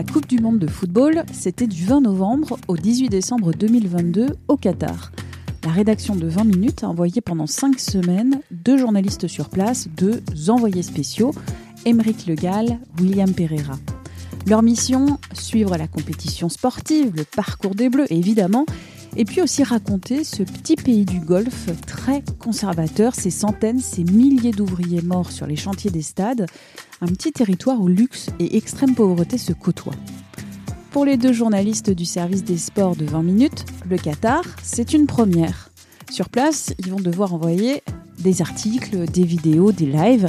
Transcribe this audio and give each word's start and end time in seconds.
La 0.00 0.06
Coupe 0.10 0.28
du 0.28 0.38
Monde 0.38 0.58
de 0.58 0.66
football, 0.66 1.24
c'était 1.30 1.66
du 1.66 1.84
20 1.84 2.00
novembre 2.00 2.56
au 2.68 2.78
18 2.78 3.10
décembre 3.10 3.52
2022 3.52 4.28
au 4.48 4.56
Qatar. 4.56 5.12
La 5.62 5.72
rédaction 5.72 6.16
de 6.16 6.26
20 6.26 6.44
minutes 6.44 6.84
a 6.84 6.88
envoyé 6.88 7.20
pendant 7.20 7.46
5 7.46 7.78
semaines 7.78 8.40
deux 8.50 8.78
journalistes 8.78 9.28
sur 9.28 9.50
place, 9.50 9.88
deux 9.94 10.22
envoyés 10.48 10.82
spéciaux, 10.82 11.32
Émeric 11.84 12.26
Legal, 12.26 12.78
William 12.98 13.30
Pereira. 13.30 13.74
Leur 14.46 14.62
mission, 14.62 15.18
suivre 15.34 15.76
la 15.76 15.86
compétition 15.86 16.48
sportive, 16.48 17.12
le 17.14 17.24
parcours 17.24 17.74
des 17.74 17.90
Bleus 17.90 18.10
évidemment, 18.10 18.64
et 19.16 19.24
puis 19.24 19.42
aussi 19.42 19.62
raconter 19.64 20.24
ce 20.24 20.42
petit 20.42 20.76
pays 20.76 21.04
du 21.04 21.20
Golfe 21.20 21.68
très 21.86 22.22
conservateur, 22.38 23.14
ces 23.14 23.30
centaines, 23.30 23.80
ces 23.80 24.04
milliers 24.04 24.52
d'ouvriers 24.52 25.02
morts 25.02 25.32
sur 25.32 25.46
les 25.46 25.56
chantiers 25.56 25.90
des 25.90 26.02
stades, 26.02 26.46
un 27.00 27.06
petit 27.06 27.32
territoire 27.32 27.80
où 27.80 27.88
luxe 27.88 28.28
et 28.38 28.56
extrême 28.56 28.94
pauvreté 28.94 29.38
se 29.38 29.52
côtoient. 29.52 29.94
Pour 30.90 31.04
les 31.04 31.16
deux 31.16 31.32
journalistes 31.32 31.90
du 31.90 32.04
service 32.04 32.44
des 32.44 32.58
sports 32.58 32.96
de 32.96 33.04
20 33.04 33.22
minutes, 33.22 33.64
le 33.88 33.96
Qatar, 33.96 34.42
c'est 34.62 34.92
une 34.92 35.06
première. 35.06 35.70
Sur 36.10 36.28
place, 36.28 36.74
ils 36.78 36.90
vont 36.90 37.00
devoir 37.00 37.32
envoyer 37.32 37.82
des 38.18 38.42
articles, 38.42 39.06
des 39.06 39.24
vidéos, 39.24 39.70
des 39.70 39.86
lives. 39.86 40.28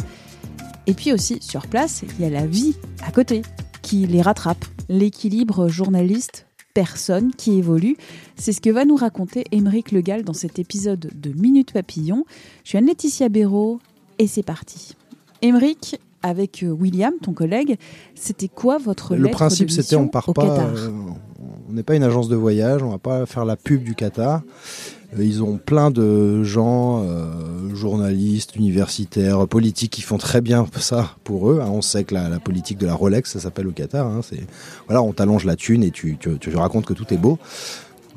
Et 0.86 0.94
puis 0.94 1.14
aussi, 1.14 1.40
sur 1.42 1.66
place, 1.68 2.04
il 2.04 2.24
y 2.24 2.28
a 2.28 2.30
la 2.30 2.46
vie 2.46 2.76
à 3.04 3.12
côté 3.12 3.42
qui 3.82 4.06
les 4.06 4.22
rattrape. 4.22 4.64
L'équilibre 4.88 5.68
journaliste 5.68 6.46
personne 6.74 7.32
qui 7.36 7.58
évolue. 7.58 7.98
C'est 8.36 8.54
ce 8.54 8.62
que 8.62 8.70
va 8.70 8.86
nous 8.86 8.96
raconter 8.96 9.44
Émeric 9.52 9.92
Legal 9.92 10.24
dans 10.24 10.34
cet 10.34 10.60
épisode 10.60 11.10
de 11.14 11.32
Minute 11.32 11.72
Papillon. 11.74 12.26
Je 12.64 12.70
suis 12.70 12.78
Anne-Laetitia 12.78 13.30
Béraud 13.30 13.80
et 14.20 14.28
c'est 14.28 14.44
parti. 14.44 14.96
Émeric, 15.42 16.00
avec 16.24 16.64
William, 16.68 17.14
ton 17.22 17.34
collègue, 17.34 17.78
c'était 18.16 18.48
quoi 18.48 18.78
votre 18.78 19.16
Le 19.16 19.24
lettre 19.24 19.38
principe, 19.38 19.72
c'était 19.72 19.96
on 19.96 20.08
part 20.08 20.34
pas. 20.34 20.60
Euh, 20.60 20.90
on 21.70 21.74
n'est 21.74 21.84
pas 21.84 21.96
une 21.96 22.04
agence 22.04 22.28
de 22.28 22.36
voyage, 22.36 22.84
on 22.84 22.90
va 22.90 23.00
pas 23.00 23.26
faire 23.26 23.46
la 23.46 23.56
pub 23.56 23.84
du 23.84 23.96
Qatar. 23.96 24.42
Euh, 25.18 25.24
Ils 25.24 25.44
ont 25.44 25.58
plein 25.58 25.92
de 25.92 26.44
gens, 26.44 27.04
euh, 27.04 27.74
journalistes, 27.76 28.56
universitaires, 28.56 29.48
politiques, 29.48 29.92
qui 29.92 30.02
font 30.02 30.18
très 30.18 30.42
bien 30.42 30.66
ça 30.80 31.16
pour 31.24 31.52
eux. 31.52 31.60
hein. 31.62 31.70
On 31.72 31.82
sait 31.82 32.04
que 32.04 32.14
la, 32.14 32.30
la 32.30 32.40
politique 32.40 32.78
de 32.78 32.86
la 32.86 32.94
Rolex, 32.94 33.32
ça 33.32 33.40
s'appelle 33.40 33.68
au 33.68 33.72
Qatar. 33.72 34.08
hein. 34.08 34.22
C'est 34.24 34.42
voilà, 34.88 35.02
on 35.02 35.14
t'allonge 35.14 35.46
la 35.46 35.56
thune 35.56 35.84
et 35.84 35.92
tu, 35.92 36.18
tu, 36.18 36.38
tu 36.40 36.56
racontes 36.56 36.86
que 36.86 36.94
tout 36.94 37.14
est 37.14 37.18
beau. 37.18 37.40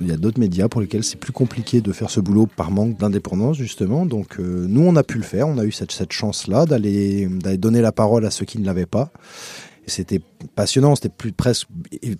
Il 0.01 0.09
y 0.09 0.12
a 0.12 0.17
d'autres 0.17 0.41
médias 0.41 0.67
pour 0.69 0.81
lesquels 0.81 1.05
c'est 1.05 1.19
plus 1.19 1.33
compliqué 1.33 1.81
de 1.81 1.92
faire 1.92 2.11
ce 2.11 2.19
boulot 2.19 2.47
par 2.47 2.73
manque 2.73 2.98
d'indépendance 2.98 3.56
justement. 3.56 4.06
Donc 4.06 4.41
euh, 4.41 4.67
nous, 4.69 4.83
on 4.83 4.97
a 4.97 5.05
pu 5.05 5.19
le 5.19 5.25
faire. 5.25 5.47
On 5.47 5.56
a 5.58 5.64
eu 5.64 5.70
cette, 5.70 5.92
cette 5.92 6.12
chance-là 6.12 6.67
d'aller 6.67 7.29
donner 7.58 7.81
la 7.81 7.92
parole 7.92 8.27
à 8.27 8.33
ceux 8.33 8.45
qui 8.45 8.58
ne 8.58 8.67
l'avaient 8.67 8.86
pas. 8.86 9.12
C'était 9.86 10.20
passionnant, 10.56 10.97
c'était 10.97 11.11
plus 11.11 11.33
presque 11.33 11.69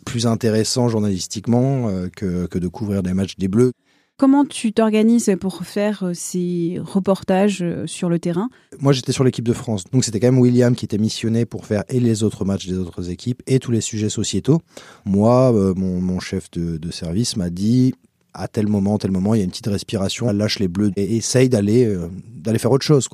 plus 0.05 0.27
intéressant 0.27 0.89
journalistiquement 0.89 1.89
euh, 1.89 2.09
que, 2.15 2.47
que 2.47 2.59
de 2.59 2.69
couvrir 2.69 3.03
des 3.03 3.15
matchs 3.15 3.37
des 3.39 3.49
Bleus. 3.49 3.73
Comment 4.17 4.45
tu 4.45 4.73
t'organises 4.73 5.37
pour 5.41 5.65
faire 5.65 6.05
euh, 6.05 6.13
ces 6.15 6.79
reportages 6.81 7.63
euh, 7.63 7.85
sur 7.89 8.09
le 8.09 8.21
terrain? 8.21 8.49
Moi, 8.79 8.93
j'étais 8.93 9.11
sur 9.11 9.25
l'équipe 9.25 9.45
de 9.45 9.53
France, 9.53 9.83
donc 9.91 10.05
c'était 10.05 10.21
quand 10.21 10.31
même 10.31 10.39
William 10.39 10.77
qui 10.77 10.85
était 10.85 10.99
missionné 10.99 11.47
pour 11.47 11.67
faire 11.67 11.83
et 11.89 11.99
les 11.99 12.23
autres 12.23 12.45
matchs 12.45 12.69
des 12.69 12.79
autres 12.79 13.11
équipes 13.11 13.43
et 13.49 13.59
tous 13.59 13.73
les 13.73 13.81
sujets 13.81 14.09
sociétaux. 14.09 14.61
Moi, 15.05 15.53
euh, 15.53 15.75
mon, 15.75 16.21
chef 16.21 16.49
de 16.53 16.91
service 16.93 17.37
m'a 17.37 17.51
dit 17.51 17.93
à 18.35 18.49
tel 18.49 18.67
moment, 18.67 18.99
tel 18.99 19.11
moment, 19.13 19.35
il 19.35 19.39
y 19.39 19.41
a 19.41 19.45
une 19.45 19.51
petite 19.51 19.69
respiration, 19.69 20.29
elle 20.29 20.37
lâche 20.37 20.59
les 20.59 20.69
bleus 20.69 20.91
et 20.97 21.17
essaye 21.17 21.49
d'aller 21.49 21.85
euh, 21.87 22.09
d'aller 22.35 22.59
faire 22.59 22.73
autre 22.73 22.85
chose. 22.85 23.09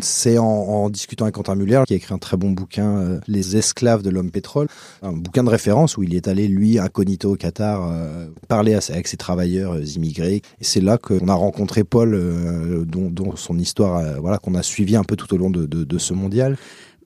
C'est 0.00 0.38
en, 0.38 0.88
discutant 0.88 1.24
avec 1.26 1.34
Quentin 1.34 1.54
Muller 1.56 1.82
qui 1.86 1.92
a 1.92 1.96
écrit 1.96 2.14
un 2.14 2.18
très 2.18 2.36
bon 2.36 2.52
bouquin, 2.52 2.96
euh, 2.96 3.20
Les 3.26 3.56
esclaves 3.56 4.02
de 4.02 4.08
l'homme 4.08 4.30
pétrole, 4.30 4.68
un 5.02 5.12
bouquin 5.12 5.44
de 5.44 5.50
référence 5.50 5.96
où 5.98 6.02
il 6.02 6.14
est 6.14 6.26
allé 6.28 6.48
lui 6.48 6.78
incognito 6.78 7.32
au 7.32 7.36
Qatar 7.36 7.86
euh, 7.90 8.28
parler 8.48 8.74
à- 8.74 8.80
avec 8.90 9.08
ses 9.08 9.16
travailleurs 9.18 9.78
immigrés. 9.80 10.42
Et 10.60 10.64
c'est 10.64 10.80
là 10.80 10.96
qu'on 10.96 11.28
a 11.28 11.34
rencontré 11.34 11.84
Paul, 11.84 12.86
dont, 12.86 13.36
son 13.36 13.58
histoire, 13.58 14.20
voilà, 14.20 14.38
qu'on 14.38 14.54
a 14.54 14.62
suivi 14.62 14.96
un 14.96 15.04
peu 15.04 15.16
tout 15.16 15.32
au 15.34 15.36
long 15.36 15.50
de 15.50 15.98
ce 15.98 16.14
mondial. 16.14 16.56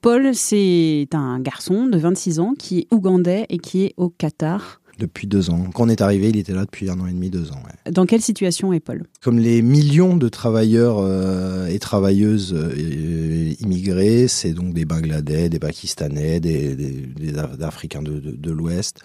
Paul, 0.01 0.29
c'est 0.33 1.07
un 1.13 1.39
garçon 1.39 1.87
de 1.87 1.97
26 1.97 2.39
ans 2.39 2.53
qui 2.57 2.79
est 2.79 2.93
ougandais 2.93 3.45
et 3.49 3.57
qui 3.57 3.85
est 3.85 3.93
au 3.97 4.09
Qatar. 4.09 4.79
Depuis 4.99 5.27
deux 5.27 5.49
ans. 5.51 5.65
Quand 5.73 5.83
on 5.85 5.89
est 5.89 6.01
arrivé, 6.01 6.29
il 6.29 6.37
était 6.37 6.53
là 6.53 6.65
depuis 6.65 6.89
un 6.89 6.99
an 6.99 7.05
et 7.07 7.11
demi, 7.11 7.29
deux 7.29 7.51
ans. 7.51 7.61
ouais. 7.65 7.91
Dans 7.91 8.05
quelle 8.05 8.21
situation 8.21 8.73
est 8.73 8.79
Paul? 8.79 9.03
Comme 9.21 9.37
les 9.37 9.61
millions 9.61 10.17
de 10.17 10.27
travailleurs 10.27 10.97
euh, 10.99 11.67
et 11.67 11.77
travailleuses 11.79 12.53
euh, 12.55 13.53
immigrés, 13.59 14.27
c'est 14.27 14.53
donc 14.53 14.73
des 14.73 14.85
Bangladais, 14.85 15.49
des 15.49 15.59
Pakistanais, 15.59 16.39
des, 16.39 16.75
des, 16.75 16.91
des 16.91 17.33
Af- 17.37 17.61
Africains 17.61 18.01
de, 18.01 18.19
de, 18.19 18.31
de 18.31 18.51
l'Ouest, 18.51 18.99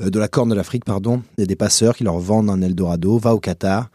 euh, 0.00 0.10
de 0.10 0.18
la 0.18 0.28
Corne 0.28 0.50
de 0.50 0.54
l'Afrique, 0.54 0.84
pardon. 0.84 1.22
A 1.38 1.46
des 1.46 1.56
passeurs 1.56 1.96
qui 1.96 2.04
leur 2.04 2.18
vendent 2.18 2.50
un 2.50 2.60
Eldorado, 2.60 3.18
va 3.18 3.34
au 3.34 3.40
Qatar, 3.40 3.90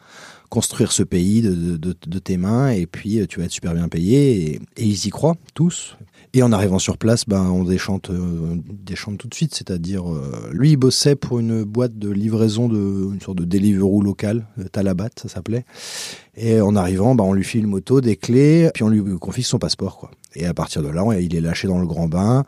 construire 0.49 0.91
ce 0.91 1.03
pays 1.03 1.41
de, 1.41 1.53
de, 1.53 1.77
de- 1.77 1.95
de 2.07 2.19
tes 2.19 2.37
mains, 2.37 2.69
et 2.69 2.85
puis 2.85 3.25
tu 3.27 3.39
vas 3.39 3.45
être 3.45 3.51
super 3.51 3.73
bien 3.73 3.87
payé. 3.89 4.53
Et, 4.53 4.55
et 4.77 4.85
ils 4.85 5.05
y 5.07 5.09
croient, 5.09 5.35
tous. 5.53 5.97
Et 6.35 6.41
en 6.41 6.51
arrivant 6.51 6.79
sur 6.79 6.97
place, 6.97 7.25
ben, 7.27 7.43
on 7.43 7.63
déchante, 7.63 8.09
euh, 8.09 8.55
déchante 8.67 9.19
tout 9.19 9.27
de 9.27 9.35
suite. 9.35 9.53
C'est-à-dire, 9.53 10.11
euh, 10.11 10.49
lui, 10.51 10.71
il 10.71 10.77
bossait 10.77 11.15
pour 11.15 11.37
une 11.37 11.63
boîte 11.63 11.99
de 11.99 12.09
livraison 12.09 12.67
de 12.67 13.13
une 13.13 13.21
sorte 13.21 13.37
de 13.37 13.45
Deliveroo 13.45 14.01
local, 14.01 14.47
euh, 14.57 14.63
Talabat, 14.63 15.09
ça 15.21 15.29
s'appelait. 15.29 15.63
Et 16.35 16.59
en 16.59 16.75
arrivant, 16.75 17.13
ben, 17.13 17.23
on 17.23 17.33
lui 17.33 17.43
file 17.43 17.61
une 17.61 17.69
moto, 17.69 18.01
des 18.01 18.15
clés, 18.15 18.71
puis 18.73 18.83
on 18.83 18.89
lui 18.89 19.03
confie 19.19 19.43
son 19.43 19.59
passeport, 19.59 19.97
quoi. 19.97 20.09
Et 20.35 20.47
à 20.47 20.55
partir 20.55 20.81
de 20.81 20.89
là, 20.89 21.03
il 21.19 21.35
est 21.35 21.41
lâché 21.41 21.67
dans 21.67 21.79
le 21.79 21.85
grand 21.85 22.07
bain. 22.07 22.45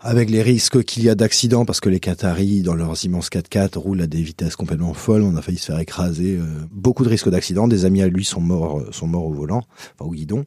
Avec 0.00 0.28
les 0.28 0.42
risques 0.42 0.84
qu'il 0.84 1.02
y 1.04 1.08
a 1.08 1.14
d'accidents, 1.14 1.64
parce 1.64 1.80
que 1.80 1.88
les 1.88 2.00
Qataris, 2.00 2.60
dans 2.60 2.74
leurs 2.74 3.02
immenses 3.04 3.30
4x4, 3.30 3.78
roulent 3.78 4.02
à 4.02 4.06
des 4.06 4.20
vitesses 4.20 4.54
complètement 4.54 4.92
folles. 4.92 5.22
On 5.22 5.36
a 5.36 5.42
failli 5.42 5.56
se 5.56 5.66
faire 5.66 5.80
écraser. 5.80 6.36
euh, 6.36 6.44
beaucoup 6.70 7.02
de 7.02 7.08
risques 7.08 7.30
d'accidents. 7.30 7.66
Des 7.66 7.86
amis 7.86 8.02
à 8.02 8.08
lui 8.08 8.24
sont 8.24 8.42
morts, 8.42 8.80
euh, 8.80 8.92
sont 8.92 9.06
morts 9.06 9.24
au 9.24 9.32
volant, 9.32 9.62
enfin 9.98 10.08
au 10.08 10.12
guidon. 10.12 10.44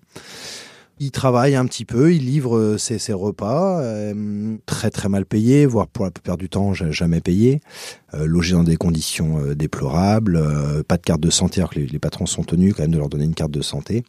Il 1.02 1.12
travaille 1.12 1.56
un 1.56 1.66
petit 1.66 1.86
peu, 1.86 2.14
il 2.14 2.26
livre 2.26 2.58
euh, 2.58 2.78
ses, 2.78 3.14
repas, 3.14 3.82
euh, 3.82 4.58
très 4.66 4.90
très 4.90 5.08
mal 5.08 5.26
payé, 5.26 5.66
voire 5.66 5.88
pour 5.88 6.04
la 6.04 6.12
plupart 6.12 6.36
du 6.36 6.50
temps 6.50 6.74
ja- 6.74 6.92
jamais 6.92 7.22
payé, 7.22 7.62
euh, 8.14 8.26
logé 8.26 8.52
dans 8.52 8.66
des 8.66 8.76
conditions 8.76 9.40
déplorables, 9.56 10.44
pas 10.88 10.98
de 10.98 11.02
carte 11.02 11.22
de 11.22 11.30
santé, 11.30 11.62
alors 11.62 11.72
que 11.72 11.80
les, 11.80 12.00
patrons 12.00 12.26
sont 12.26 12.44
tenus 12.44 12.74
quand 12.74 12.84
même 12.84 12.92
de 12.92 12.98
leur 12.98 13.08
donner 13.08 13.24
une 13.24 13.34
carte 13.34 13.52
de 13.52 13.62
santé. 13.62 14.04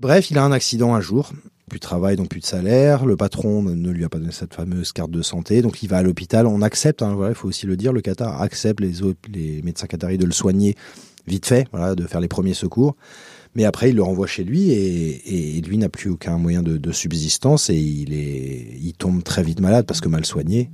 Bref, 0.00 0.30
il 0.30 0.38
a 0.38 0.44
un 0.44 0.52
accident 0.52 0.94
un 0.94 1.00
jour, 1.00 1.32
plus 1.68 1.80
de 1.80 1.84
travail, 1.84 2.14
donc 2.14 2.28
plus 2.28 2.40
de 2.40 2.46
salaire, 2.46 3.04
le 3.04 3.16
patron 3.16 3.62
ne, 3.62 3.90
lui 3.90 4.04
a 4.04 4.08
pas 4.08 4.18
donné 4.18 4.30
cette 4.30 4.54
fameuse 4.54 4.92
carte 4.92 5.10
de 5.10 5.22
santé, 5.22 5.60
donc 5.60 5.82
il 5.82 5.88
va 5.88 5.98
à 5.98 6.02
l'hôpital, 6.04 6.46
on 6.46 6.62
accepte, 6.62 7.02
hein, 7.02 7.16
il 7.28 7.34
faut 7.34 7.48
aussi 7.48 7.66
le 7.66 7.76
dire, 7.76 7.92
le 7.92 8.00
Qatar 8.00 8.40
accepte 8.42 8.80
les 8.80 9.62
médecins 9.64 9.88
qataris 9.88 10.18
de 10.18 10.26
le 10.26 10.32
soigner 10.32 10.76
vite 11.26 11.46
fait, 11.46 11.66
voilà, 11.72 11.94
de 11.94 12.06
faire 12.06 12.20
les 12.20 12.28
premiers 12.28 12.54
secours. 12.54 12.94
Mais 13.56 13.64
après, 13.64 13.90
il 13.90 13.96
le 13.96 14.02
renvoie 14.02 14.26
chez 14.26 14.44
lui 14.44 14.70
et, 14.70 15.56
et 15.56 15.60
lui 15.62 15.78
n'a 15.78 15.88
plus 15.88 16.10
aucun 16.10 16.36
moyen 16.36 16.62
de, 16.62 16.76
de 16.76 16.92
subsistance 16.92 17.70
et 17.70 17.76
il, 17.76 18.12
est, 18.12 18.78
il 18.80 18.92
tombe 18.92 19.22
très 19.22 19.42
vite 19.42 19.60
malade 19.60 19.86
parce 19.86 20.00
que 20.00 20.08
mal 20.08 20.26
soigné. 20.26 20.70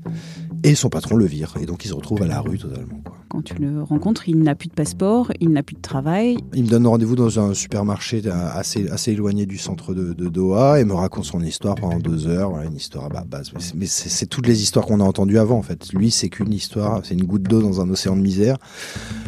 Et 0.65 0.75
son 0.77 0.91
patron 0.91 1.17
le 1.17 1.25
vire. 1.25 1.55
Et 1.61 1.67
donc, 1.67 1.85
il 1.85 1.89
se 1.89 1.95
retrouve 1.95 2.23
à 2.23 2.27
la 2.27 2.41
rue 2.41 2.57
totalement. 2.59 3.01
Quoi. 3.05 3.17
Quand 3.29 3.43
tu 3.43 3.55
le 3.55 3.83
rencontres, 3.83 4.29
il 4.29 4.39
n'a 4.39 4.55
plus 4.55 4.69
de 4.69 4.75
passeport, 4.75 5.33
il 5.41 5.49
n'a 5.51 5.63
plus 5.65 5.75
de 5.75 5.81
travail. 5.81 6.37
Il 6.55 6.65
me 6.65 6.69
donne 6.69 6.87
rendez-vous 6.87 7.17
dans 7.17 7.41
un 7.41 7.55
supermarché 7.55 8.23
assez, 8.29 8.89
assez 8.89 9.13
éloigné 9.13 9.47
du 9.47 9.59
centre 9.59 9.95
de, 9.95 10.13
de 10.13 10.29
Doha 10.29 10.81
et 10.81 10.85
me 10.85 10.93
raconte 10.93 11.25
son 11.25 11.43
histoire 11.43 11.75
pendant 11.75 11.99
deux 11.99 12.29
heures. 12.29 12.51
Voilà, 12.51 12.67
une 12.67 12.77
histoire 12.77 13.07
à 13.07 13.25
base. 13.25 13.53
Mais 13.75 13.87
c'est 13.87 14.27
toutes 14.27 14.47
les 14.47 14.63
histoires 14.63 14.87
qu'on 14.87 15.01
a 15.01 15.05
entendues 15.05 15.39
avant, 15.39 15.59
en 15.59 15.63
fait. 15.63 15.93
Lui, 15.95 16.11
c'est 16.11 16.29
qu'une 16.29 16.53
histoire, 16.53 17.01
c'est 17.05 17.15
une 17.15 17.25
goutte 17.25 17.45
d'eau 17.45 17.63
dans 17.63 17.81
un 17.81 17.91
océan 17.91 18.15
de 18.15 18.23
misère. 18.23 18.59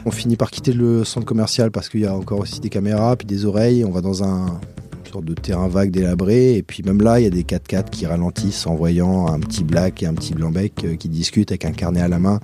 On 0.06 0.10
finit 0.10 0.36
par 0.36 0.50
quitter 0.50 0.72
le 0.72 1.04
centre 1.04 1.26
commercial 1.26 1.70
parce 1.70 1.88
qu'il 1.88 2.00
y 2.00 2.06
a 2.06 2.14
encore 2.14 2.40
aussi 2.40 2.60
des 2.60 2.68
caméras, 2.68 3.16
puis 3.16 3.26
des 3.26 3.46
oreilles. 3.46 3.84
On 3.84 3.90
va 3.90 4.00
dans 4.00 4.22
un 4.22 4.60
sorte 5.14 5.24
de 5.24 5.34
terrain 5.34 5.68
vague 5.68 5.90
délabré. 5.90 6.56
Et 6.56 6.62
puis 6.62 6.82
même 6.82 7.00
là, 7.00 7.20
il 7.20 7.24
y 7.24 7.26
a 7.26 7.30
des 7.30 7.44
4x4 7.44 7.90
qui 7.90 8.06
ralentissent 8.06 8.66
en 8.66 8.74
voyant 8.74 9.28
un 9.28 9.38
petit 9.38 9.62
black 9.62 10.02
et 10.02 10.06
un 10.06 10.14
petit 10.14 10.34
blanc-bec 10.34 10.84
euh, 10.84 10.96
qui 10.96 11.08
discutent 11.08 11.52
avec 11.52 11.64
un 11.64 11.72
carnet 11.72 12.00
à 12.00 12.08
la 12.08 12.18
main. 12.18 12.40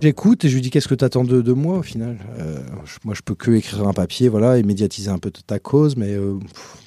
J'écoute 0.00 0.44
et 0.44 0.48
je 0.48 0.54
lui 0.54 0.62
dis 0.62 0.70
qu'est-ce 0.70 0.88
que 0.88 0.96
tu 0.96 1.04
attends 1.04 1.22
de, 1.22 1.42
de, 1.42 1.52
moi 1.52 1.78
au 1.78 1.82
final? 1.82 2.16
Euh, 2.40 2.58
moi, 3.04 3.14
je 3.14 3.20
peux 3.20 3.34
que 3.36 3.52
écrire 3.52 3.86
un 3.86 3.92
papier, 3.92 4.28
voilà, 4.28 4.58
et 4.58 4.64
médiatiser 4.64 5.10
un 5.10 5.18
peu 5.18 5.30
ta 5.30 5.60
cause, 5.60 5.96
mais 5.96 6.14
euh, 6.14 6.38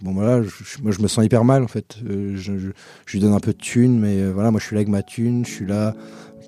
bon 0.02 0.14
voilà, 0.14 0.42
je, 0.42 0.50
je 0.92 1.02
me 1.02 1.08
sens 1.08 1.24
hyper 1.24 1.46
mal 1.46 1.64
en 1.64 1.68
fait. 1.68 1.98
Je, 2.04 2.52
lui 3.14 3.20
donne 3.20 3.34
un 3.34 3.40
peu 3.40 3.54
de 3.54 3.58
thune, 3.58 4.00
mais 4.00 4.30
voilà, 4.32 4.52
moi 4.52 4.60
je 4.60 4.66
suis 4.66 4.76
là 4.76 4.80
avec 4.80 4.90
ma 4.90 5.02
thune, 5.02 5.46
je 5.46 5.52
suis 5.52 5.66
là. 5.66 5.96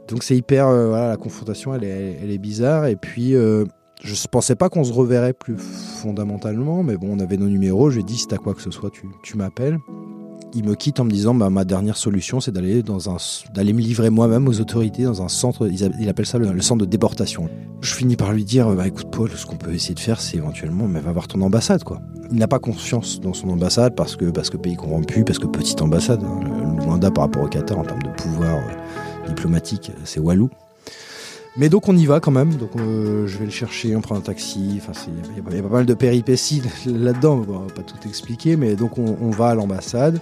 Donc 0.07 0.23
c'est 0.23 0.37
hyper, 0.37 0.67
euh, 0.67 0.87
voilà, 0.87 1.09
la 1.09 1.17
confrontation, 1.17 1.73
elle 1.73 1.83
est, 1.83 2.37
bizarre. 2.37 2.85
Et 2.85 2.95
puis 2.95 3.31
je 3.31 4.27
pensais 4.29 4.55
pas 4.55 4.69
qu'on 4.69 4.83
se 4.83 4.93
reverrait 4.93 5.33
plus 5.33 5.57
fondamentalement, 5.57 6.83
mais 6.83 6.97
bon, 6.97 7.07
on 7.11 7.19
avait 7.19 7.37
nos 7.37 7.49
numéros. 7.49 7.89
Je 7.89 7.95
lui 7.95 8.01
ai 8.01 8.05
dit 8.05 8.17
si 8.17 8.27
t'as 8.27 8.37
quoi 8.37 8.53
que 8.53 8.61
ce 8.61 8.71
soit, 8.71 8.89
tu, 8.89 9.07
tu 9.23 9.37
m'appelles 9.37 9.79
il 10.53 10.63
me 10.63 10.75
quitte 10.75 10.99
en 10.99 11.05
me 11.05 11.11
disant 11.11 11.33
bah, 11.33 11.49
ma 11.49 11.65
dernière 11.65 11.97
solution 11.97 12.39
c'est 12.39 12.51
d'aller 12.51 12.83
dans 12.83 13.09
un 13.09 13.17
d'aller 13.53 13.73
me 13.73 13.81
livrer 13.81 14.09
moi-même 14.09 14.47
aux 14.47 14.59
autorités 14.59 15.03
dans 15.03 15.21
un 15.21 15.27
centre 15.27 15.67
il 15.69 16.09
appelle 16.09 16.25
ça 16.25 16.37
le, 16.37 16.61
centre 16.61 16.85
de 16.85 16.89
déportation. 16.89 17.49
Je 17.81 17.93
finis 17.93 18.15
par 18.15 18.33
lui 18.33 18.43
dire 18.43 18.69
bah 18.69 18.87
écoute 18.87 19.07
Paul 19.11 19.29
ce 19.29 19.45
qu'on 19.45 19.57
peut 19.57 19.73
essayer 19.73 19.95
de 19.95 19.99
faire 19.99 20.19
c'est 20.21 20.37
éventuellement 20.37 20.87
mais 20.87 20.99
va 20.99 21.11
voir 21.11 21.27
ton 21.27 21.41
ambassade 21.41 21.83
quoi. 21.83 22.01
Il 22.31 22.37
n'a 22.37 22.47
pas 22.47 22.59
confiance 22.59 23.21
dans 23.21 23.33
son 23.33 23.49
ambassade 23.49 23.95
parce 23.95 24.15
que 24.15 24.25
parce 24.25 24.49
que 24.49 24.57
pays 24.57 24.75
corrompu 24.75 25.23
parce 25.23 25.39
que 25.39 25.47
petite 25.47 25.81
ambassade 25.81 26.23
hein. 26.23 26.39
le 26.43 26.83
Rwanda 26.83 27.11
par 27.11 27.25
rapport 27.25 27.43
au 27.43 27.47
Qatar 27.47 27.79
en 27.79 27.83
termes 27.83 28.03
de 28.03 28.21
pouvoir 28.21 28.55
euh, 28.55 28.73
diplomatique 29.37 29.91
c'est 30.03 30.19
Walou. 30.19 30.49
Mais 31.55 31.69
donc 31.69 31.87
on 31.87 31.97
y 31.97 32.05
va 32.05 32.19
quand 32.19 32.31
même, 32.31 32.53
donc 32.53 32.69
euh, 32.75 33.25
je 33.25 33.37
vais 33.39 33.45
le 33.45 33.51
chercher, 33.51 33.95
on 33.95 34.01
prend 34.01 34.15
un 34.15 34.21
taxi, 34.21 34.79
il 34.79 35.55
y, 35.55 35.59
a 35.59 35.63
pas 35.63 35.69
mal 35.69 35.85
de 35.87 35.93
péripéties 35.95 36.61
là-dedans, 36.85 37.43
on 37.47 37.51
va 37.51 37.73
pas 37.73 37.81
tout 37.81 38.07
expliquer, 38.07 38.57
mais 38.57 38.75
donc 38.75 38.99
on, 38.99 39.31
va 39.31 39.49
à 39.49 39.55
l'ambassade. 39.55 40.19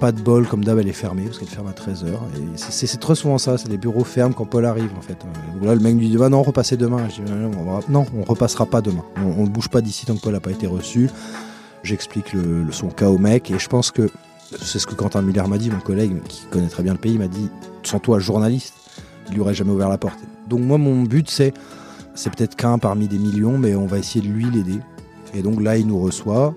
Pas 0.00 0.12
de 0.12 0.20
bol, 0.20 0.48
comme 0.48 0.64
d'hab, 0.64 0.78
elle 0.78 0.88
est 0.88 0.92
fermée, 0.92 1.24
parce 1.24 1.38
qu'elle 1.38 1.48
ferme 1.48 1.68
à 1.68 1.72
13h. 1.72 2.06
Et 2.06 2.56
c'est 2.56 2.98
très 2.98 3.14
souvent 3.14 3.36
ça, 3.36 3.58
c'est 3.58 3.68
les 3.68 3.76
bureaux 3.76 4.02
ferment 4.02 4.32
quand 4.32 4.46
Paul 4.46 4.64
arrive, 4.64 4.90
en 4.96 5.02
fait. 5.02 5.18
Donc 5.52 5.62
là, 5.62 5.74
le 5.74 5.80
mec 5.80 5.94
lui 5.94 6.08
dit, 6.08 6.16
bah 6.16 6.30
non, 6.30 6.42
repassez 6.42 6.78
demain. 6.78 7.06
Je 7.10 7.20
dis, 7.20 7.30
non, 7.30 7.50
on 7.58 7.64
va... 7.64 7.80
non, 7.90 8.06
on 8.18 8.24
repassera 8.24 8.64
pas 8.64 8.80
demain. 8.80 9.04
On, 9.18 9.44
ne 9.44 9.50
bouge 9.50 9.68
pas 9.68 9.82
d'ici 9.82 10.06
tant 10.06 10.16
que 10.16 10.20
Paul 10.20 10.32
n'a 10.32 10.40
pas 10.40 10.52
été 10.52 10.66
reçu. 10.66 11.10
J'explique 11.82 12.32
son 12.70 12.88
cas 12.88 13.10
au 13.10 13.18
mec, 13.18 13.50
et 13.50 13.58
je 13.58 13.68
pense 13.68 13.90
que 13.90 14.08
c'est 14.58 14.78
ce 14.78 14.86
que 14.86 14.94
Quentin 14.94 15.22
Muller 15.22 15.44
m'a 15.48 15.58
dit, 15.58 15.70
mon 15.70 15.80
collègue, 15.80 16.22
qui 16.28 16.44
connaît 16.50 16.68
très 16.68 16.82
bien 16.82 16.92
le 16.92 16.98
pays, 16.98 17.18
m'a 17.18 17.28
dit, 17.28 17.48
sans 17.82 17.98
toi, 17.98 18.18
journaliste, 18.18 18.74
il 19.28 19.34
lui 19.34 19.40
aurait 19.40 19.54
jamais 19.54 19.70
ouvert 19.70 19.88
la 19.88 19.98
porte. 19.98 20.18
Donc 20.48 20.60
moi, 20.60 20.78
mon 20.78 21.02
but, 21.02 21.30
c'est, 21.30 21.54
c'est 22.14 22.34
peut-être 22.34 22.56
qu'un 22.56 22.78
parmi 22.78 23.08
des 23.08 23.18
millions, 23.18 23.58
mais 23.58 23.74
on 23.74 23.86
va 23.86 23.98
essayer 23.98 24.26
de 24.26 24.32
lui 24.32 24.46
l'aider. 24.50 24.78
Et 25.34 25.42
donc 25.42 25.62
là, 25.62 25.76
il 25.76 25.86
nous 25.86 26.00
reçoit, 26.00 26.54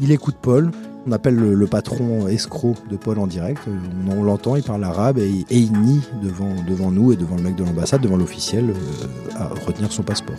il 0.00 0.12
écoute 0.12 0.36
Paul, 0.40 0.70
on 1.06 1.12
appelle 1.12 1.36
le, 1.36 1.66
patron 1.66 2.28
escroc 2.28 2.74
de 2.90 2.96
Paul 2.96 3.18
en 3.18 3.26
direct, 3.26 3.62
on, 4.06 4.18
on 4.18 4.22
l'entend, 4.22 4.56
il 4.56 4.62
parle 4.62 4.84
arabe 4.84 5.18
et, 5.18 5.44
il 5.50 5.72
nie 5.72 6.02
devant, 6.22 6.90
nous 6.90 7.12
et 7.12 7.16
devant 7.16 7.36
le 7.36 7.42
mec 7.42 7.54
de 7.54 7.64
l'ambassade, 7.64 8.02
devant 8.02 8.18
l'officiel, 8.18 8.70
euh, 8.70 9.38
à 9.38 9.48
retenir 9.66 9.90
son 9.90 10.02
passeport. 10.02 10.36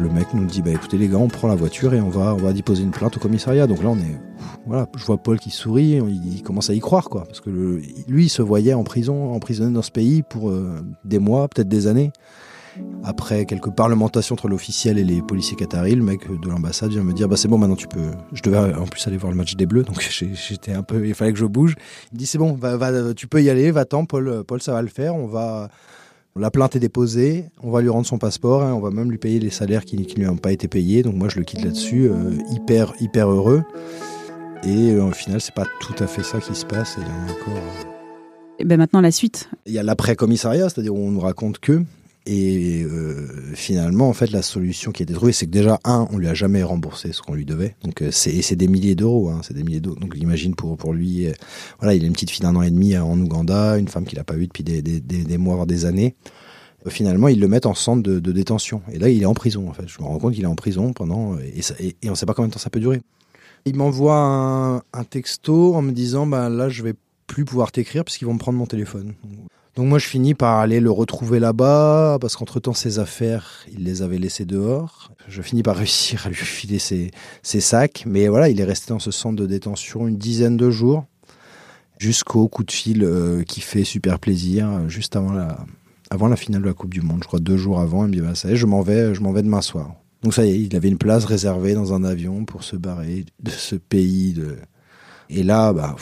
Le 0.00 0.08
mec 0.08 0.26
nous 0.34 0.44
dit, 0.44 0.60
bah 0.60 0.72
écoutez 0.72 0.98
les 0.98 1.06
gars, 1.06 1.18
on 1.18 1.28
prend 1.28 1.46
la 1.46 1.54
voiture 1.54 1.94
et 1.94 2.00
on 2.00 2.08
va, 2.08 2.34
on 2.34 2.38
va 2.38 2.52
déposer 2.52 2.82
une 2.82 2.90
plainte 2.90 3.16
au 3.16 3.20
commissariat. 3.20 3.68
Donc 3.68 3.80
là, 3.84 3.90
on 3.90 3.96
est, 3.96 4.18
voilà, 4.66 4.88
je 4.96 5.04
vois 5.04 5.18
Paul 5.18 5.38
qui 5.38 5.50
sourit, 5.50 6.00
il, 6.08 6.42
commence 6.42 6.70
à 6.70 6.74
y 6.74 6.80
croire, 6.80 7.08
quoi, 7.10 7.24
parce 7.24 7.40
que 7.40 7.50
lui, 7.50 8.24
il 8.24 8.28
se 8.28 8.42
voyait 8.42 8.74
en 8.74 8.84
prison, 8.84 9.32
emprisonné 9.32 9.72
dans 9.72 9.82
ce 9.82 9.90
pays 9.90 10.22
pour 10.22 10.50
euh, 10.50 10.80
des 11.04 11.18
mois, 11.18 11.48
peut-être 11.48 11.68
des 11.68 11.86
années. 11.86 12.12
Après 13.04 13.44
quelques 13.44 13.70
parlementations 13.70 14.34
entre 14.34 14.48
l'officiel 14.48 14.98
et 14.98 15.04
les 15.04 15.22
policiers 15.22 15.56
qataris, 15.56 15.94
le 15.94 16.02
mec 16.02 16.28
de 16.28 16.48
l'ambassade 16.48 16.90
vient 16.90 17.04
me 17.04 17.12
dire 17.12 17.28
bah 17.28 17.36
c'est 17.36 17.46
bon 17.46 17.56
maintenant 17.56 17.76
tu 17.76 17.86
peux. 17.86 18.10
Je 18.32 18.42
devais 18.42 18.58
en 18.74 18.86
plus 18.86 19.06
aller 19.06 19.16
voir 19.16 19.30
le 19.30 19.38
match 19.38 19.54
des 19.54 19.64
Bleus 19.64 19.84
donc 19.84 20.00
j'étais 20.48 20.72
un 20.72 20.82
peu 20.82 21.06
il 21.06 21.14
fallait 21.14 21.32
que 21.32 21.38
je 21.38 21.44
bouge. 21.44 21.76
Il 22.10 22.18
dit 22.18 22.26
c'est 22.26 22.36
bon 22.38 22.54
va, 22.54 23.14
tu 23.14 23.28
peux 23.28 23.40
y 23.40 23.48
aller 23.48 23.70
va-t'en 23.70 24.06
Paul 24.06 24.42
Paul 24.42 24.60
ça 24.60 24.72
va 24.72 24.82
le 24.82 24.88
faire 24.88 25.14
on 25.14 25.28
va 25.28 25.68
la 26.36 26.50
plainte 26.50 26.74
est 26.74 26.80
déposée, 26.80 27.44
on 27.62 27.70
va 27.70 27.80
lui 27.80 27.90
rendre 27.90 28.06
son 28.06 28.18
passeport, 28.18 28.64
hein, 28.64 28.74
on 28.74 28.80
va 28.80 28.90
même 28.90 29.08
lui 29.08 29.18
payer 29.18 29.38
les 29.38 29.50
salaires 29.50 29.84
qui, 29.84 30.04
qui 30.04 30.16
lui 30.16 30.26
ont 30.26 30.36
pas 30.36 30.50
été 30.50 30.66
payés. 30.66 31.04
Donc 31.04 31.14
moi 31.14 31.28
je 31.28 31.38
le 31.38 31.44
quitte 31.44 31.62
là-dessus, 31.62 32.08
euh, 32.08 32.32
hyper 32.50 32.92
hyper 32.98 33.30
heureux. 33.30 33.62
Et 34.66 34.92
euh, 34.92 35.04
au 35.04 35.12
final 35.12 35.40
c'est 35.40 35.54
pas 35.54 35.66
tout 35.80 35.94
à 35.98 36.06
fait 36.06 36.22
ça 36.22 36.40
qui 36.40 36.54
se 36.54 36.64
passe. 36.64 36.96
Et 36.98 37.00
il 37.00 37.06
y 37.06 37.10
en 37.10 37.28
a 37.28 37.32
encore. 37.32 37.62
Et 38.58 38.64
ben 38.64 38.78
maintenant 38.78 39.00
la 39.00 39.10
suite. 39.10 39.48
Il 39.66 39.72
y 39.72 39.78
a 39.78 39.82
l'après 39.82 40.16
commissariat, 40.16 40.68
c'est-à-dire 40.68 40.94
où 40.94 40.98
on 40.98 41.10
nous 41.10 41.20
raconte 41.20 41.58
que 41.58 41.84
et 42.26 42.82
euh, 42.84 43.26
finalement, 43.54 44.08
en 44.08 44.14
fait, 44.14 44.30
la 44.30 44.40
solution 44.40 44.92
qui 44.92 45.02
a 45.02 45.04
été 45.04 45.12
trouvée, 45.12 45.32
c'est 45.32 45.44
que 45.44 45.50
déjà, 45.50 45.78
un, 45.84 46.08
on 46.10 46.16
lui 46.16 46.28
a 46.28 46.32
jamais 46.32 46.62
remboursé 46.62 47.12
ce 47.12 47.20
qu'on 47.20 47.34
lui 47.34 47.44
devait. 47.44 47.76
Donc, 47.84 48.00
euh, 48.00 48.10
c'est, 48.10 48.40
c'est 48.40 48.56
des 48.56 48.66
milliers 48.66 48.94
d'euros, 48.94 49.28
hein, 49.28 49.40
c'est 49.42 49.52
des 49.52 49.62
milliers 49.62 49.80
d'euros. 49.80 49.96
Donc, 49.96 50.14
imagine 50.16 50.54
pour, 50.54 50.78
pour 50.78 50.94
lui, 50.94 51.26
euh, 51.26 51.32
voilà, 51.80 51.94
il 51.94 52.02
a 52.02 52.06
une 52.06 52.14
petite 52.14 52.30
fille 52.30 52.40
d'un 52.40 52.56
an 52.56 52.62
et 52.62 52.70
demi 52.70 52.96
en 52.96 53.20
Ouganda, 53.20 53.76
une 53.76 53.88
femme 53.88 54.06
qu'il 54.06 54.16
n'a 54.16 54.24
pas 54.24 54.36
vue 54.36 54.46
depuis 54.46 54.64
des, 54.64 54.80
des, 54.80 55.00
des, 55.00 55.22
des, 55.22 55.38
mois, 55.38 55.54
voire 55.54 55.66
des 55.66 55.84
années. 55.84 56.14
Euh, 56.86 56.90
finalement, 56.90 57.28
ils 57.28 57.38
le 57.38 57.48
mettent 57.48 57.66
en 57.66 57.74
centre 57.74 58.02
de, 58.02 58.20
de, 58.20 58.32
détention. 58.32 58.80
Et 58.90 58.98
là, 58.98 59.10
il 59.10 59.22
est 59.22 59.26
en 59.26 59.34
prison, 59.34 59.68
en 59.68 59.74
fait. 59.74 59.86
Je 59.86 60.00
me 60.00 60.06
rends 60.06 60.18
compte 60.18 60.32
qu'il 60.32 60.44
est 60.44 60.46
en 60.46 60.56
prison 60.56 60.94
pendant, 60.94 61.36
et, 61.38 61.60
ça, 61.60 61.74
et, 61.78 61.94
et 62.00 62.08
on 62.08 62.14
sait 62.14 62.24
pas 62.24 62.32
combien 62.32 62.48
de 62.48 62.54
temps 62.54 62.58
ça 62.58 62.70
peut 62.70 62.80
durer. 62.80 63.02
Il 63.66 63.76
m'envoie 63.76 64.82
un, 64.92 65.04
texto 65.04 65.74
en 65.74 65.82
me 65.82 65.92
disant, 65.92 66.26
bah 66.26 66.48
là, 66.48 66.68
je 66.68 66.82
vais 66.82 66.94
plus 67.26 67.44
pouvoir 67.44 67.72
t'écrire 67.72 68.04
parce 68.04 68.18
qu'ils 68.18 68.26
vont 68.26 68.34
me 68.34 68.38
prendre 68.38 68.58
mon 68.58 68.66
téléphone. 68.66 69.14
Donc 69.76 69.88
moi 69.88 69.98
je 69.98 70.06
finis 70.06 70.34
par 70.34 70.58
aller 70.58 70.78
le 70.78 70.90
retrouver 70.90 71.40
là-bas 71.40 72.18
parce 72.20 72.36
qu'entre 72.36 72.60
temps 72.60 72.74
ses 72.74 73.00
affaires 73.00 73.64
il 73.72 73.84
les 73.84 74.02
avait 74.02 74.18
laissées 74.18 74.44
dehors. 74.44 75.10
Je 75.26 75.42
finis 75.42 75.64
par 75.64 75.76
réussir 75.78 76.26
à 76.26 76.28
lui 76.28 76.36
filer 76.36 76.78
ses, 76.78 77.10
sacs, 77.42 78.04
mais 78.06 78.28
voilà 78.28 78.48
il 78.48 78.60
est 78.60 78.64
resté 78.64 78.92
dans 78.92 79.00
ce 79.00 79.10
centre 79.10 79.34
de 79.34 79.46
détention 79.46 80.06
une 80.06 80.16
dizaine 80.16 80.56
de 80.56 80.70
jours 80.70 81.06
jusqu'au 81.98 82.46
coup 82.46 82.62
de 82.62 82.70
fil 82.70 83.02
euh, 83.02 83.42
qui 83.42 83.60
fait 83.60 83.84
super 83.84 84.20
plaisir 84.20 84.88
juste 84.88 85.16
avant 85.16 85.32
la 85.32 85.64
avant 86.10 86.28
la 86.28 86.36
finale 86.36 86.62
de 86.62 86.66
la 86.66 86.74
Coupe 86.74 86.92
du 86.92 87.00
Monde. 87.00 87.20
Je 87.22 87.26
crois 87.26 87.40
deux 87.40 87.56
jours 87.56 87.80
avant 87.80 88.04
il 88.04 88.16
me 88.16 88.22
dit 88.22 88.36
ça 88.36 88.50
y 88.50 88.52
est 88.52 88.56
je 88.56 88.66
m'en 88.66 88.82
vais 88.82 89.12
je 89.12 89.22
m'en 89.22 89.32
vais 89.32 89.42
demain 89.42 89.62
soir. 89.62 89.94
Donc 90.24 90.32
ça 90.32 90.46
y 90.46 90.50
est 90.50 90.58
il 90.58 90.74
avait 90.74 90.88
une 90.88 90.98
place 90.98 91.26
réservée 91.26 91.74
dans 91.74 91.92
un 91.92 92.02
avion 92.02 92.46
pour 92.46 92.64
se 92.64 92.76
barrer 92.76 93.26
de 93.40 93.50
ce 93.50 93.76
pays 93.76 94.34
et 95.28 95.42
là 95.42 95.74
bah 95.74 95.94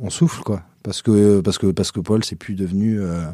on 0.00 0.10
souffle 0.10 0.42
quoi. 0.42 0.64
Parce 0.82 1.02
que 1.02 1.40
parce 1.40 1.56
que 1.56 1.68
parce 1.68 1.92
que 1.92 2.00
Paul 2.00 2.24
c'est 2.24 2.34
plus 2.34 2.56
devenu 2.56 3.00
euh, 3.00 3.26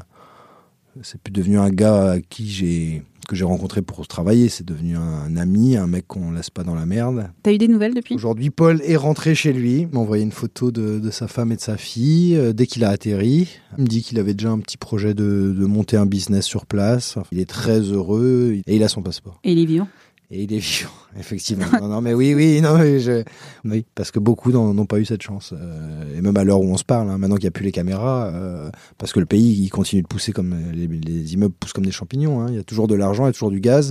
c'est 1.03 1.19
plus 1.21 1.33
devenu 1.33 1.59
un 1.59 1.71
gars 1.71 2.12
à 2.12 2.21
qui 2.21 2.51
j'ai 2.51 3.03
que 3.25 3.37
j'ai 3.37 3.44
rencontré 3.44 3.82
pour 3.82 4.06
travailler, 4.06 4.49
c'est 4.49 4.65
devenu 4.67 4.97
un, 4.97 5.00
un, 5.00 5.37
ami, 5.37 5.76
un 5.76 5.87
mec 5.87 6.06
qu'on 6.06 6.32
laisse 6.32 6.50
pas 6.50 6.62
dans 6.65 6.75
la 6.75 6.87
merde. 6.87 7.31
T'as 7.43 7.53
eu 7.53 7.59
des 7.59 7.69
nouvelles 7.69 7.94
depuis? 7.94 8.15
Aujourd'hui, 8.15 8.50
Paul 8.50 8.81
est 8.85 8.97
rentré 8.97 9.35
chez 9.35 9.53
lui, 9.53 9.87
m'a 9.93 10.00
envoyé 10.00 10.23
une 10.23 10.32
photo 10.32 10.71
de, 10.71 10.99
de, 10.99 11.11
sa 11.11 11.29
femme 11.29 11.53
et 11.53 11.56
de 11.56 11.61
sa 11.61 11.76
fille 11.76 12.37
euh, 12.37 12.53
dès 12.53 12.67
qu'il 12.67 12.85
a 12.85 12.91
atterri. 12.91 13.49
Il 13.79 13.85
me 13.85 13.88
dit 13.88 14.03
qu'il 14.03 14.19
avait 14.19 14.35
déjà 14.35 14.50
un 14.50 14.59
petit 14.59 14.76
projet 14.76 15.15
de, 15.15 15.55
de 15.56 15.67
monter 15.67 15.97
un 15.97 16.06
business 16.06 16.44
sur 16.44 16.67
place. 16.67 17.17
Il 17.32 17.41
est 17.41 17.49
très 17.49 17.81
heureux 17.81 18.61
et 18.67 18.76
il 18.76 18.82
a 18.82 18.88
son 18.88 19.03
passeport. 19.03 19.41
Et 19.44 19.53
il 19.53 19.59
est 19.59 19.67
vivant? 19.67 19.88
Et 20.34 20.42
il 20.42 20.52
est 20.52 20.58
vivant, 20.58 20.90
effectivement. 21.19 21.66
non, 21.81 21.88
non, 21.88 22.00
mais 22.00 22.12
oui, 22.12 22.34
oui, 22.34 22.60
non, 22.60 22.76
mais 22.76 22.98
je... 22.98 23.22
oui, 23.64 23.84
parce 23.94 24.10
que 24.10 24.19
beaucoup 24.19 24.50
n'ont 24.50 24.86
pas 24.86 24.98
eu 24.98 25.05
cette 25.05 25.22
chance. 25.22 25.55
Euh, 25.56 26.19
et 26.19 26.20
même 26.20 26.36
à 26.36 26.44
l'heure 26.44 26.60
où 26.60 26.72
on 26.72 26.76
se 26.76 26.84
parle, 26.84 27.08
hein, 27.08 27.19
maintenant 27.19 27.36
qu'il 27.36 27.44
n'y 27.44 27.48
a 27.48 27.53
plus 27.53 27.64
les 27.64 27.72
caméras, 27.72 28.26
euh, 28.34 28.70
parce 28.98 29.12
que 29.12 29.20
le 29.20 29.26
pays, 29.26 29.62
il 29.62 29.70
continue 29.70 30.03
de 30.03 30.08
pousser 30.08 30.32
comme 30.32 30.55
les, 30.72 30.86
les 30.88 31.34
immeubles 31.34 31.55
poussent 31.58 31.72
comme 31.72 31.86
des 31.86 31.93
champignons. 31.93 32.41
Hein. 32.41 32.46
Il 32.48 32.56
y 32.56 32.58
a 32.58 32.64
toujours 32.64 32.88
de 32.88 32.96
l'argent, 32.96 33.24
il 33.24 33.29
y 33.29 33.31
a 33.31 33.32
toujours 33.32 33.50
du 33.50 33.60
gaz. 33.60 33.88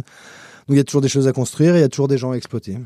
Donc 0.67 0.75
il 0.75 0.77
y 0.77 0.79
a 0.79 0.83
toujours 0.83 1.01
des 1.01 1.09
choses 1.09 1.27
à 1.27 1.33
construire 1.33 1.75
et 1.75 1.79
il 1.79 1.81
y 1.81 1.85
a 1.85 1.89
toujours 1.89 2.07
des 2.07 2.17
gens 2.17 2.31
à 2.31 2.35
exploiter. 2.35 2.77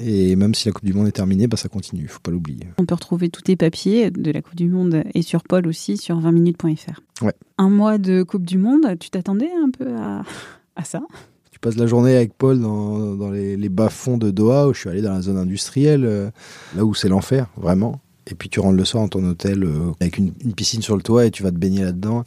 Et 0.00 0.36
même 0.36 0.54
si 0.54 0.68
la 0.68 0.72
Coupe 0.72 0.84
du 0.84 0.92
Monde 0.92 1.08
est 1.08 1.12
terminée, 1.12 1.48
bah, 1.48 1.56
ça 1.56 1.68
continue, 1.68 2.02
il 2.02 2.08
faut 2.08 2.20
pas 2.20 2.30
l'oublier. 2.30 2.68
On 2.78 2.84
peut 2.84 2.94
retrouver 2.94 3.30
tous 3.30 3.42
tes 3.42 3.56
papiers 3.56 4.10
de 4.10 4.30
la 4.30 4.42
Coupe 4.42 4.54
du 4.54 4.68
Monde 4.68 5.02
et 5.14 5.22
sur 5.22 5.42
Paul 5.42 5.66
aussi 5.66 5.96
sur 5.96 6.20
20minutes.fr. 6.20 7.00
Ouais. 7.24 7.34
Un 7.58 7.70
mois 7.70 7.98
de 7.98 8.22
Coupe 8.22 8.46
du 8.46 8.58
Monde, 8.58 8.96
tu 9.00 9.10
t'attendais 9.10 9.50
un 9.50 9.70
peu 9.70 9.88
à, 9.96 10.22
à 10.76 10.84
ça? 10.84 11.00
Tu 11.58 11.68
passes 11.68 11.76
la 11.76 11.88
journée 11.88 12.14
avec 12.14 12.34
Paul 12.34 12.60
dans, 12.60 13.16
dans 13.16 13.32
les, 13.32 13.68
bas-fonds 13.68 14.16
de 14.16 14.30
Doha, 14.30 14.68
où 14.68 14.74
je 14.74 14.78
suis 14.78 14.88
allé 14.88 15.02
dans 15.02 15.12
la 15.12 15.22
zone 15.22 15.36
industrielle, 15.36 16.04
euh, 16.04 16.30
là 16.76 16.84
où 16.84 16.94
c'est 16.94 17.08
l'enfer, 17.08 17.48
vraiment. 17.56 18.00
Et 18.28 18.36
puis 18.36 18.48
tu 18.48 18.60
rentres 18.60 18.76
le 18.76 18.84
soir 18.84 19.02
dans 19.02 19.08
ton 19.08 19.24
hôtel 19.24 19.64
euh, 19.64 19.90
avec 20.00 20.18
une, 20.18 20.32
piscine 20.54 20.82
sur 20.82 20.94
le 20.94 21.02
toit 21.02 21.26
et 21.26 21.32
tu 21.32 21.42
vas 21.42 21.50
te 21.50 21.56
baigner 21.56 21.82
là-dedans. 21.82 22.24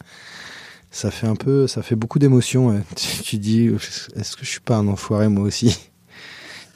Ça 0.89 1.11
fait 1.11 1.27
un 1.27 1.37
peu, 1.37 1.65
ça 1.65 1.81
fait 1.81 1.95
beaucoup 1.95 2.19
d'émotions. 2.19 2.83
Tu, 2.97 3.23
tu 3.23 3.37
dis, 3.37 3.69
est-ce 4.17 4.35
que 4.35 4.43
je 4.43 4.49
suis 4.49 4.59
pas 4.59 4.75
un 4.75 4.87
enfoiré 4.89 5.29
moi 5.29 5.45
aussi? 5.45 5.90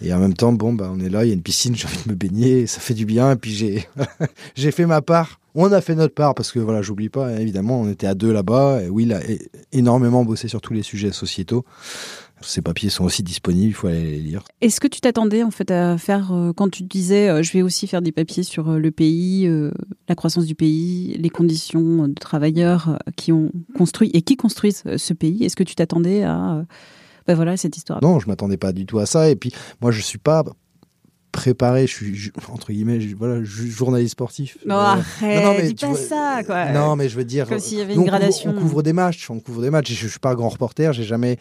Et 0.01 0.13
en 0.13 0.19
même 0.19 0.33
temps, 0.33 0.51
bon, 0.51 0.73
bah, 0.73 0.91
on 0.93 0.99
est 0.99 1.09
là, 1.09 1.25
il 1.25 1.29
y 1.29 1.31
a 1.31 1.33
une 1.33 1.41
piscine, 1.41 1.75
j'ai 1.75 1.87
envie 1.87 2.03
de 2.05 2.09
me 2.09 2.15
baigner, 2.15 2.67
ça 2.67 2.79
fait 2.79 2.93
du 2.93 3.05
bien. 3.05 3.31
Et 3.31 3.35
puis 3.35 3.53
j'ai, 4.55 4.71
fait 4.71 4.85
ma 4.85 5.01
part. 5.01 5.39
On 5.57 5.71
a 5.71 5.79
fait 5.79 5.95
notre 5.95 6.13
part 6.13 6.35
parce 6.35 6.51
que 6.51 6.59
voilà, 6.59 6.81
j'oublie 6.81 7.07
pas, 7.07 7.31
évidemment, 7.39 7.81
on 7.81 7.89
était 7.89 8.07
à 8.07 8.13
deux 8.13 8.33
là-bas. 8.33 8.81
Et 8.83 8.89
Will 8.89 9.13
a 9.13 9.21
énormément 9.71 10.25
bossé 10.25 10.47
sur 10.47 10.59
tous 10.59 10.73
les 10.73 10.83
sujets 10.83 11.13
sociétaux. 11.13 11.63
Ces 12.41 12.61
papiers 12.61 12.89
sont 12.89 13.05
aussi 13.05 13.23
disponibles, 13.23 13.69
il 13.69 13.73
faut 13.73 13.87
aller 13.87 14.03
les 14.03 14.19
lire. 14.19 14.43
Est-ce 14.61 14.79
que 14.79 14.87
tu 14.87 14.99
t'attendais 14.99 15.41
en 15.41 15.51
fait 15.51 15.71
à 15.71 15.97
faire 15.97 16.33
euh, 16.33 16.51
quand 16.53 16.69
tu 16.69 16.83
disais 16.83 17.29
euh, 17.29 17.41
je 17.41 17.51
vais 17.53 17.61
aussi 17.61 17.87
faire 17.87 18.01
des 18.01 18.11
papiers 18.11 18.43
sur 18.43 18.69
euh, 18.69 18.77
le 18.77 18.91
pays, 18.91 19.49
la 20.07 20.15
croissance 20.15 20.45
du 20.45 20.53
pays, 20.53 21.17
les 21.17 21.29
conditions 21.29 22.07
de 22.07 22.13
travailleurs 22.13 22.99
qui 23.15 23.31
ont 23.31 23.51
construit 23.77 24.11
et 24.13 24.21
qui 24.21 24.35
construisent 24.35 24.83
ce 24.97 25.13
pays 25.13 25.43
Est-ce 25.45 25.55
que 25.55 25.63
tu 25.63 25.75
t'attendais 25.75 26.23
à 26.23 26.65
ben 27.27 27.36
voilà 27.36 27.58
cette 27.58 27.75
histoire 27.75 28.01
Non, 28.03 28.20
je 28.20 28.27
m'attendais 28.27 28.58
pas 28.58 28.72
du 28.72 28.86
tout 28.86 29.00
à 29.00 29.05
ça. 29.05 29.29
Et 29.29 29.36
puis 29.36 29.51
moi, 29.82 29.91
je 29.91 30.01
suis 30.01 30.17
pas 30.17 30.44
préparé. 31.32 31.88
Je 31.88 31.94
suis 31.94 32.32
entre 32.51 32.72
guillemets, 32.72 33.00
voilà, 33.17 33.44
journaliste 33.44 34.13
sportif. 34.13 34.58
Non, 34.65 34.75
arrête, 34.75 35.44
non, 35.44 35.53
mais, 35.58 35.74
dis 35.74 35.86
pas 35.86 35.96
ça, 35.96 36.41
quoi. 36.46 36.72
Non, 36.72 36.96
mais 36.96 37.10
je 37.10 37.15
veux 37.15 37.25
dire, 37.25 37.48
comme 37.48 37.60
s'il 37.60 37.79
y 37.79 37.82
avait 37.82 37.96
une 37.96 38.05
gradation. 38.05 38.51
on 38.51 38.60
couvre 38.60 38.84
des 38.84 38.94
matchs, 38.94 39.29
on 39.29 39.39
couvre 39.39 39.62
des 39.62 39.70
matchs. 39.70 39.91
Je, 39.91 39.96
je 39.96 40.08
suis 40.08 40.20
pas 40.20 40.32
un 40.32 40.36
grand 40.36 40.50
reporter, 40.50 40.94
j'ai 40.94 41.03
jamais 41.03 41.38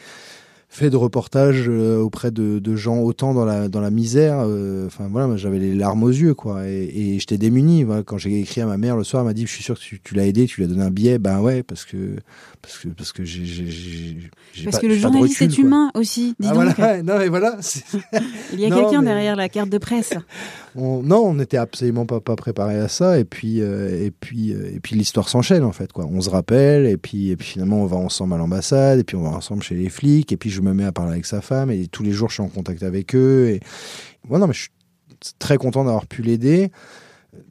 fait 0.68 0.90
de 0.90 0.96
reportages 0.96 1.68
euh, 1.68 2.00
auprès 2.00 2.30
de, 2.30 2.58
de, 2.58 2.76
gens 2.76 2.98
autant 2.98 3.32
dans 3.32 3.44
la 3.44 3.68
dans 3.68 3.80
la 3.80 3.90
misère. 3.90 4.38
Euh, 4.40 4.86
enfin 4.86 5.08
voilà, 5.10 5.36
j'avais 5.36 5.58
les 5.58 5.74
larmes 5.74 6.02
aux 6.02 6.10
yeux 6.10 6.34
quoi, 6.34 6.66
et, 6.66 6.90
et 6.94 7.18
j'étais 7.20 7.38
démuni. 7.38 7.84
Voilà, 7.84 8.02
quand 8.02 8.18
j'ai 8.18 8.40
écrit 8.40 8.60
à 8.60 8.66
ma 8.66 8.76
mère 8.76 8.96
le 8.96 9.04
soir, 9.04 9.22
elle 9.22 9.28
m'a 9.28 9.34
dit, 9.34 9.46
je 9.46 9.52
suis 9.52 9.62
sûr 9.62 9.76
que 9.76 9.84
tu, 9.84 10.00
tu 10.00 10.14
l'as 10.14 10.26
aidé, 10.26 10.46
tu 10.46 10.60
lui 10.60 10.64
as 10.64 10.68
donné 10.68 10.82
un 10.82 10.90
billet. 10.90 11.18
Ben 11.18 11.40
ouais, 11.40 11.62
parce 11.62 11.84
que 11.84 12.16
parce 12.60 12.78
que 12.78 12.88
parce 12.88 13.12
que 13.12 13.24
j'ai 13.24 14.18
parce 14.64 14.78
que 14.78 14.86
le 14.86 14.96
journaliste 14.96 15.42
est 15.42 15.58
humain 15.58 15.90
aussi. 15.94 16.34
Dis 16.40 16.48
ah, 16.50 16.54
donc. 16.54 16.76
Voilà, 16.76 17.02
non 17.02 17.18
mais 17.18 17.28
voilà. 17.28 17.58
Il 18.52 18.60
y 18.60 18.64
a 18.64 18.70
quelqu'un 18.70 19.02
derrière 19.02 19.36
la 19.36 19.48
carte 19.48 19.70
de 19.70 19.78
presse. 19.78 20.14
On, 20.76 21.04
non, 21.04 21.18
on 21.18 21.34
n'était 21.34 21.56
absolument 21.56 22.04
pas, 22.04 22.18
pas 22.18 22.34
préparé 22.34 22.76
à 22.76 22.88
ça. 22.88 23.20
Et 23.20 23.24
puis, 23.24 23.60
euh, 23.60 24.06
et 24.06 24.10
puis, 24.10 24.50
et 24.50 24.80
puis 24.82 24.96
l'histoire 24.96 25.28
s'enchaîne 25.28 25.62
en 25.62 25.70
fait. 25.70 25.92
Quoi. 25.92 26.04
On 26.10 26.20
se 26.20 26.30
rappelle, 26.30 26.86
et 26.86 26.96
puis, 26.96 27.30
et 27.30 27.36
puis 27.36 27.46
finalement, 27.46 27.82
on 27.82 27.86
va 27.86 27.96
ensemble 27.96 28.34
à 28.34 28.38
l'ambassade, 28.38 28.98
et 28.98 29.04
puis 29.04 29.16
on 29.16 29.22
va 29.22 29.28
ensemble 29.28 29.62
chez 29.62 29.76
les 29.76 29.88
flics, 29.88 30.32
et 30.32 30.36
puis 30.36 30.50
je 30.54 30.60
me 30.60 30.72
mets 30.72 30.84
à 30.84 30.92
parler 30.92 31.12
avec 31.12 31.26
sa 31.26 31.40
femme, 31.40 31.70
et 31.70 31.86
tous 31.86 32.02
les 32.02 32.12
jours, 32.12 32.28
je 32.28 32.34
suis 32.34 32.42
en 32.42 32.48
contact 32.48 32.82
avec 32.82 33.14
eux. 33.14 33.48
Et 33.48 33.60
bon, 34.28 34.38
non, 34.38 34.46
mais 34.46 34.54
je 34.54 34.60
suis 34.62 34.70
très 35.38 35.56
content 35.56 35.84
d'avoir 35.84 36.06
pu 36.06 36.22
l'aider 36.22 36.70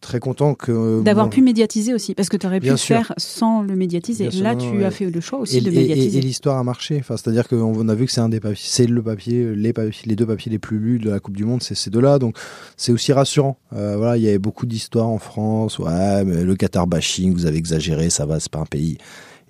très 0.01 0.19
content 0.19 0.53
que 0.53 1.01
d'avoir 1.01 1.29
pu 1.29 1.41
médiatiser 1.41 1.93
aussi 1.93 2.15
parce 2.15 2.29
que 2.29 2.37
tu 2.37 2.45
aurais 2.47 2.59
pu 2.59 2.69
le 2.69 2.77
faire 2.77 3.13
sans 3.17 3.61
le 3.61 3.75
médiatiser. 3.75 4.29
Là, 4.31 4.55
tu 4.55 4.83
as 4.83 4.91
fait 4.91 5.09
le 5.09 5.21
choix 5.21 5.39
aussi 5.39 5.61
de 5.61 5.69
médiatiser. 5.69 6.19
Et, 6.19 6.21
l'histoire 6.21 6.57
a 6.57 6.63
marché. 6.63 6.97
Enfin, 6.99 7.17
c'est-à-dire 7.17 7.47
qu'on 7.47 7.87
a 7.87 7.95
vu 7.95 8.05
que 8.05 8.11
c'est 8.11 8.21
un 8.21 8.29
des 8.29 8.39
papiers, 8.39 8.65
c'est 8.65 8.87
le 8.87 9.01
papier, 9.01 9.55
les 9.55 9.73
papiers, 9.73 10.03
les 10.05 10.15
deux 10.15 10.25
papiers 10.25 10.51
les 10.51 10.59
plus 10.59 10.77
lus 10.77 10.99
de 10.99 11.09
la 11.09 11.19
Coupe 11.19 11.37
du 11.37 11.45
Monde, 11.45 11.61
c'est 11.63 11.75
ces 11.75 11.89
deux-là. 11.89 12.19
Donc, 12.19 12.37
c'est 12.77 12.91
aussi 12.91 13.13
rassurant. 13.13 13.57
Euh, 13.73 13.97
voilà, 13.97 14.17
il 14.17 14.23
y 14.23 14.27
avait 14.27 14.39
beaucoup 14.39 14.65
d'histoires 14.65 15.09
en 15.09 15.19
France. 15.19 15.79
Ouais, 15.79 16.23
mais 16.23 16.43
le 16.43 16.55
Qatar 16.55 16.87
bashing, 16.87 17.33
vous 17.33 17.45
avez 17.45 17.57
exagéré, 17.57 18.09
ça 18.09 18.25
va, 18.25 18.39
c'est 18.39 18.51
pas 18.51 18.59
un 18.59 18.65
pays. 18.65 18.97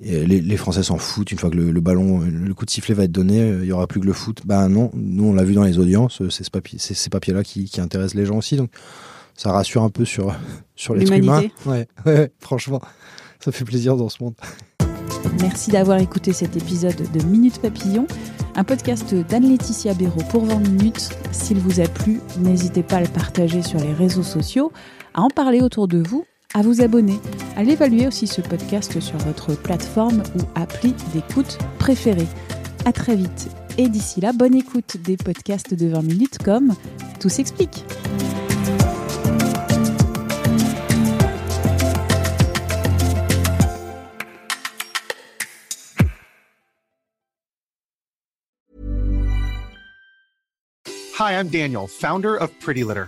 Les, 0.01 0.25
les, 0.25 0.57
Français 0.57 0.83
s'en 0.83 0.97
foutent. 0.97 1.31
Une 1.31 1.39
fois 1.39 1.50
que 1.50 1.55
le, 1.55 1.81
ballon, 1.81 2.19
le 2.19 2.53
coup 2.53 2.65
de 2.65 2.69
sifflet 2.69 2.93
va 2.95 3.03
être 3.03 3.12
donné, 3.12 3.47
il 3.62 3.65
y 3.65 3.71
aura 3.71 3.88
plus 3.88 4.00
que 4.00 4.05
le 4.05 4.13
foot. 4.13 4.41
Ben 4.45 4.69
non, 4.69 4.91
nous 4.93 5.25
on 5.25 5.33
l'a 5.33 5.43
vu 5.43 5.53
dans 5.53 5.63
les 5.63 5.79
audiences. 5.79 6.21
C'est 6.29 6.43
ce 6.43 6.51
papier, 6.51 6.79
ces 6.79 7.09
papiers-là 7.09 7.43
qui, 7.43 7.65
qui 7.65 7.79
intéressent 7.81 8.15
les 8.15 8.25
gens 8.25 8.38
aussi. 8.38 8.55
Donc 8.55 8.69
ça 9.35 9.51
rassure 9.51 9.83
un 9.83 9.89
peu 9.89 10.05
sur, 10.05 10.35
sur 10.75 10.95
l'être 10.95 11.13
humain. 11.13 11.43
Ouais, 11.65 11.88
ouais, 12.05 12.31
franchement, 12.39 12.81
ça 13.39 13.51
fait 13.51 13.65
plaisir 13.65 13.95
dans 13.95 14.09
ce 14.09 14.23
monde. 14.23 14.35
Merci 15.39 15.71
d'avoir 15.71 16.00
écouté 16.00 16.33
cet 16.33 16.55
épisode 16.55 17.12
de 17.12 17.23
Minute 17.25 17.59
Papillon, 17.62 18.07
un 18.55 18.63
podcast 18.63 19.13
d'Anne-Laetitia 19.13 19.93
Béraud 19.93 20.23
pour 20.29 20.45
20 20.45 20.59
minutes. 20.59 21.09
S'il 21.31 21.59
vous 21.59 21.79
a 21.79 21.88
plu, 21.88 22.19
n'hésitez 22.39 22.83
pas 22.83 22.97
à 22.97 23.01
le 23.01 23.07
partager 23.07 23.62
sur 23.62 23.79
les 23.79 23.93
réseaux 23.93 24.23
sociaux, 24.23 24.71
à 25.13 25.21
en 25.21 25.29
parler 25.29 25.62
autour 25.62 25.88
de 25.88 26.01
vous, 26.05 26.25
à 26.53 26.62
vous 26.62 26.81
abonner, 26.81 27.19
à 27.55 27.63
l'évaluer 27.63 28.07
aussi 28.07 28.27
ce 28.27 28.41
podcast 28.41 29.00
sur 29.00 29.17
votre 29.19 29.55
plateforme 29.55 30.24
ou 30.36 30.41
appli 30.55 30.93
d'écoute 31.13 31.57
préférée. 31.79 32.27
À 32.86 32.91
très 32.91 33.15
vite 33.15 33.50
et 33.77 33.89
d'ici 33.89 34.22
là, 34.22 34.33
bonne 34.33 34.55
écoute 34.55 34.98
des 34.98 35.17
podcasts 35.17 35.74
de 35.74 35.88
20 35.88 36.01
minutes 36.03 36.38
comme 36.43 36.75
Tout 37.19 37.29
s'explique. 37.29 37.83
Hi, 51.19 51.33
I'm 51.39 51.48
Daniel, 51.48 51.88
founder 51.88 52.36
of 52.36 52.51
Pretty 52.60 52.83
Litter. 52.83 53.07